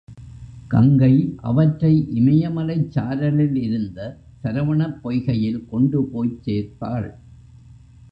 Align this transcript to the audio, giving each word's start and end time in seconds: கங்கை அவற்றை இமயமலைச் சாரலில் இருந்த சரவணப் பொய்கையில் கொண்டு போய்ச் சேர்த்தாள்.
கங்கை 0.67 1.11
அவற்றை 1.41 1.91
இமயமலைச் 2.13 2.87
சாரலில் 2.91 3.55
இருந்த 3.61 3.99
சரவணப் 4.43 4.97
பொய்கையில் 5.03 5.61
கொண்டு 5.69 6.03
போய்ச் 6.05 6.41
சேர்த்தாள். 6.43 7.09